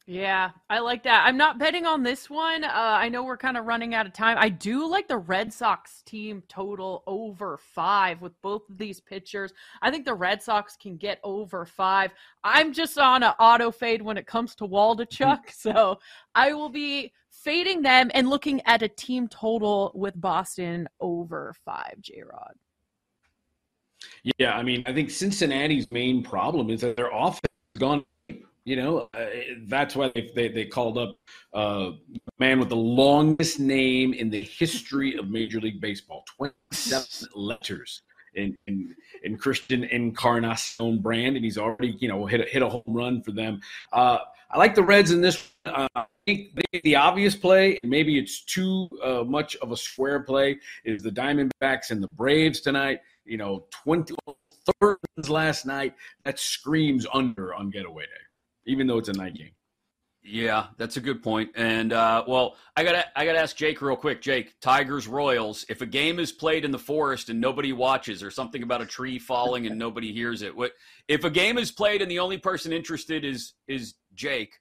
Yeah, 0.06 0.50
I 0.70 0.80
like 0.80 1.04
that. 1.04 1.24
I'm 1.26 1.38
not 1.38 1.58
betting 1.58 1.86
on 1.86 2.04
this 2.04 2.30
one. 2.30 2.66
Uh, 2.66 2.70
I 2.74 3.08
know 3.08 3.24
we're 3.24 3.38
kind 3.38 3.56
of 3.56 3.66
running 3.66 3.96
out 3.96 4.06
of 4.06 4.12
time. 4.12 4.38
I 4.38 4.50
do 4.50 4.86
like 4.86 5.08
the 5.08 5.18
Red 5.18 5.54
Sox 5.54 6.02
team 6.02 6.44
total 6.50 7.04
over 7.08 7.58
five 7.58 8.22
with 8.22 8.34
both 8.42 8.70
of 8.70 8.78
these 8.78 9.00
pitchers. 9.00 9.54
I 9.82 9.92
think 9.92 10.04
the 10.04 10.14
Red 10.14 10.44
Sox 10.44 10.76
can 10.76 10.98
get 10.98 11.22
over 11.24 11.66
five. 11.66 12.12
I'm 12.44 12.74
just 12.74 12.98
on 12.98 13.24
an 13.24 13.32
auto 13.40 13.72
fade 13.72 14.02
when 14.02 14.18
it 14.18 14.28
comes 14.28 14.56
to 14.56 14.68
Waldichuk, 14.68 15.50
so 15.54 16.00
I 16.36 16.52
will 16.52 16.70
be 16.70 17.14
fading 17.30 17.82
them 17.82 18.12
and 18.14 18.30
looking 18.30 18.62
at 18.66 18.84
a 18.84 18.90
team 18.90 19.30
total 19.30 19.94
with 19.96 20.20
Boston 20.20 20.90
over 21.00 21.54
five, 21.64 21.96
J 22.02 22.24
Rod. 22.30 22.56
Yeah, 24.38 24.58
I 24.58 24.64
mean, 24.64 24.84
I 24.86 24.92
think 24.92 25.12
Cincinnati's 25.12 25.90
main 25.92 26.24
problem 26.24 26.70
is 26.70 26.82
that 26.82 26.98
their 26.98 27.10
offense 27.14 27.48
has 27.74 27.80
gone. 27.80 28.04
You 28.66 28.78
know, 28.78 29.10
uh, 29.14 29.26
that's 29.68 29.96
why 29.96 30.10
they, 30.16 30.32
they, 30.36 30.48
they 30.48 30.66
called 30.66 30.98
up 30.98 31.18
uh, 31.54 31.92
man 32.40 32.60
with 32.60 32.70
the 32.70 32.78
longest 32.78 33.60
name 33.60 34.14
in 34.14 34.30
the 34.30 34.42
history 34.42 35.18
of 35.18 35.30
Major 35.30 35.60
League 35.60 35.82
Baseball 35.82 36.24
27 36.38 37.30
letters 37.36 38.02
in, 38.36 38.56
in, 38.68 38.96
in 39.24 39.38
Christian 39.38 39.84
Encarnacion-Strand, 39.84 41.36
and 41.36 41.44
he's 41.44 41.58
already, 41.58 41.98
you 42.00 42.08
know, 42.08 42.26
hit 42.26 42.42
a, 42.42 42.46
hit 42.46 42.62
a 42.62 42.70
home 42.70 42.84
run 42.88 43.22
for 43.22 43.32
them. 43.32 43.60
Uh, 43.92 44.20
I 44.50 44.58
like 44.58 44.76
the 44.76 44.84
Reds 44.84 45.12
in 45.12 45.22
this. 45.22 45.52
Uh, 45.66 45.88
I 45.96 46.06
think 46.26 46.52
the 46.84 46.96
obvious 46.96 47.36
play, 47.36 47.80
maybe 47.84 48.18
it's 48.18 48.44
too 48.46 48.88
uh, 49.04 49.24
much 49.24 49.56
of 49.58 49.72
a 49.72 49.78
square 49.78 50.22
play, 50.22 50.60
is 50.86 51.04
the 51.04 51.10
Diamondbacks 51.10 51.92
and 51.92 52.02
the 52.02 52.10
Braves 52.14 52.62
tonight. 52.62 53.00
You 53.26 53.38
know, 53.38 53.66
20 53.72 54.16
third 54.80 54.98
last 55.28 55.66
night. 55.66 55.96
That 56.24 56.40
screams 56.40 57.06
under 57.14 57.54
on 57.54 57.70
getaway 57.70 58.04
day, 58.04 58.10
even 58.66 58.88
though 58.88 58.98
it's 58.98 59.10
a 59.10 59.14
night 59.14 59.36
game. 59.36 59.52
Yeah, 60.26 60.68
that's 60.78 60.96
a 60.96 61.02
good 61.02 61.22
point. 61.22 61.52
And 61.56 61.92
uh, 61.92 62.24
well, 62.26 62.56
I 62.78 62.84
gotta 62.86 63.06
I 63.18 63.26
gotta 63.26 63.40
ask 63.40 63.58
Jake 63.58 63.82
real 63.82 63.98
quick. 63.98 64.22
Jake, 64.22 64.54
Tigers 64.62 65.06
Royals. 65.06 65.66
If 65.68 65.82
a 65.82 65.86
game 65.86 66.18
is 66.18 66.32
played 66.32 66.64
in 66.64 66.72
the 66.72 66.80
forest 66.80 67.28
and 67.28 67.42
nobody 67.42 67.74
watches, 67.74 68.24
or 68.24 68.32
something 68.32 68.64
about 68.64 68.82
a 68.82 68.86
tree 68.86 69.20
falling 69.20 69.68
and 69.68 69.78
nobody 69.78 70.14
hears 70.14 70.42
it, 70.42 70.56
what 70.56 70.72
if 71.10 71.26
a 71.26 71.30
game 71.30 71.58
is 71.58 71.72
played 71.72 72.02
and 72.02 72.10
the 72.10 72.20
only 72.20 72.38
person 72.38 72.72
interested 72.72 73.26
is 73.26 73.54
is 73.68 73.96
Jake? 74.14 74.54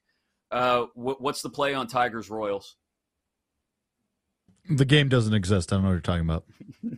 Uh, 0.51 0.87
what, 0.95 1.21
what's 1.21 1.41
the 1.41 1.49
play 1.49 1.73
on 1.73 1.87
Tigers 1.87 2.29
Royals? 2.29 2.75
The 4.69 4.85
game 4.85 5.07
doesn't 5.09 5.33
exist. 5.33 5.71
I 5.71 5.77
don't 5.77 5.83
know 5.83 5.89
what 5.89 5.93
you're 5.93 6.01
talking 6.01 6.25
about. 6.25 6.45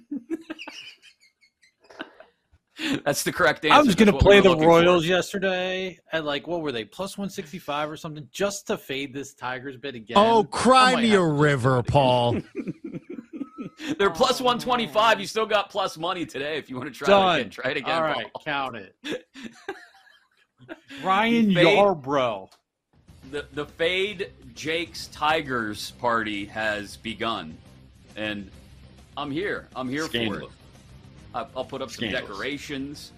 That's 3.06 3.24
the 3.24 3.32
correct 3.32 3.64
answer. 3.66 3.76
I 3.76 3.82
was 3.82 3.96
going 3.96 4.12
to 4.12 4.18
play 4.18 4.42
we 4.42 4.50
the 4.50 4.58
Royals 4.58 5.04
for. 5.04 5.10
yesterday 5.10 6.00
at 6.12 6.26
like 6.26 6.48
what 6.48 6.62
were 6.62 6.72
they 6.72 6.84
plus 6.84 7.18
one 7.18 7.30
sixty 7.30 7.60
five 7.60 7.90
or 7.90 7.98
something 7.98 8.28
just 8.32 8.68
to 8.68 8.78
fade 8.78 9.14
this 9.14 9.34
Tigers 9.34 9.78
bid 9.78 9.96
again. 9.96 10.18
Oh, 10.18 10.42
I 10.42 10.44
cry 10.46 10.96
me 10.96 11.14
a 11.14 11.24
river. 11.24 11.82
Paul. 11.84 12.42
They're 13.98 14.10
oh, 14.10 14.14
plus 14.14 14.42
125. 14.42 15.20
You 15.20 15.28
still 15.28 15.46
got 15.46 15.70
plus 15.70 15.98
money 15.98 16.26
today 16.26 16.58
if 16.58 16.70
you 16.70 16.78
want 16.78 16.92
to 16.92 16.98
try 16.98 17.08
Done. 17.08 17.36
it 17.36 17.40
again. 17.40 17.50
Try 17.52 17.72
it 17.72 17.78
again. 17.78 17.96
All 17.96 18.02
right, 18.02 18.34
Paul. 18.34 18.44
count 18.44 18.76
it. 18.78 18.96
Ryan 21.04 21.54
Fade- 21.54 21.78
Yarbrough. 21.78 22.50
The, 23.32 23.46
the 23.54 23.66
Fade 23.66 24.32
Jake's 24.54 25.08
Tigers 25.08 25.92
party 25.92 26.46
has 26.46 26.98
begun. 26.98 27.58
And 28.16 28.50
I'm 29.18 29.30
here. 29.30 29.68
I'm 29.76 29.90
here 29.90 30.08
for 30.08 30.40
it. 30.40 30.50
I'll 31.36 31.66
put 31.66 31.82
up 31.82 31.92
some 31.92 32.10
decorations. 32.10 33.12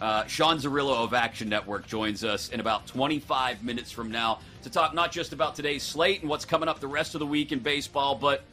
Uh, 0.00 0.26
Sean 0.26 0.58
Zerillo 0.58 0.94
of 0.94 1.14
Action 1.14 1.48
Network 1.48 1.86
joins 1.86 2.22
us 2.22 2.50
in 2.50 2.60
about 2.60 2.86
25 2.86 3.64
minutes 3.64 3.90
from 3.90 4.10
now 4.10 4.40
to 4.62 4.70
talk 4.70 4.94
not 4.94 5.10
just 5.10 5.32
about 5.32 5.54
today's 5.54 5.82
slate 5.82 6.20
and 6.20 6.28
what's 6.28 6.44
coming 6.44 6.68
up 6.68 6.80
the 6.80 6.86
rest 6.86 7.14
of 7.14 7.18
the 7.18 7.26
week 7.26 7.50
in 7.50 7.58
baseball, 7.58 8.14
but 8.14 8.44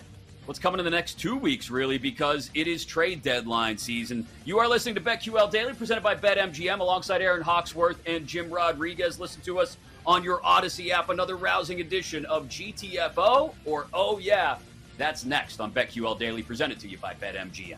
what's 0.45 0.59
coming 0.59 0.79
in 0.79 0.85
the 0.85 0.91
next 0.91 1.19
two 1.19 1.35
weeks, 1.35 1.69
really, 1.69 1.97
because 1.97 2.49
it 2.53 2.67
is 2.67 2.85
trade 2.85 3.21
deadline 3.21 3.77
season. 3.77 4.25
You 4.45 4.57
are 4.59 4.67
listening 4.67 4.95
to 4.95 5.01
BetQL 5.01 5.51
Daily, 5.51 5.73
presented 5.73 6.01
by 6.01 6.15
BetMGM, 6.15 6.79
alongside 6.79 7.21
Erin 7.21 7.43
Hawksworth 7.43 8.01
and 8.05 8.25
Jim 8.25 8.49
Rodriguez. 8.49 9.19
Listen 9.19 9.41
to 9.41 9.59
us 9.59 9.77
on 10.05 10.23
your 10.23 10.39
Audacy 10.39 10.91
app. 10.91 11.09
Another 11.09 11.35
rousing 11.35 11.81
edition 11.81 12.25
of 12.25 12.47
GTFO, 12.47 13.53
or 13.65 13.87
Oh 13.93 14.17
Yeah, 14.17 14.57
that's 14.97 15.25
next 15.25 15.59
on 15.59 15.73
BetQL 15.73 16.17
Daily, 16.17 16.41
presented 16.41 16.79
to 16.79 16.87
you 16.87 16.97
by 16.97 17.13
BetMGM. 17.15 17.77